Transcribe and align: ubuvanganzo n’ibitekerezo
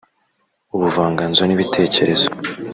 ubuvanganzo 0.75 1.41
n’ibitekerezo 1.45 2.27